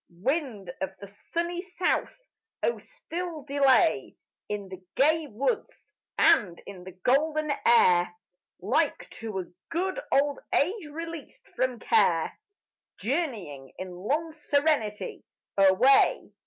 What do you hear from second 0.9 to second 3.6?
the sunny south! oh still